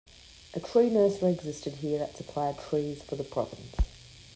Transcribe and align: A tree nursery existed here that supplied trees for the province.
A 0.55 0.59
tree 0.59 0.89
nursery 0.89 1.31
existed 1.31 1.73
here 1.73 1.99
that 1.99 2.17
supplied 2.17 2.57
trees 2.57 3.03
for 3.03 3.15
the 3.15 3.23
province. 3.23 3.75